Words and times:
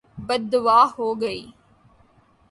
بدعا 0.27 0.81
ہو 0.95 1.07
گئی 1.21 1.41